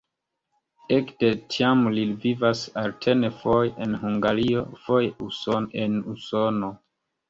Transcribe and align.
Ekde 0.95 1.29
tiam 1.55 1.83
li 1.99 2.07
vivas 2.25 2.65
alterne 2.85 3.33
foje 3.45 3.77
en 3.89 3.97
Hungario, 4.09 4.67
foje 4.85 5.65
en 5.87 6.05
Usono. 6.17 6.77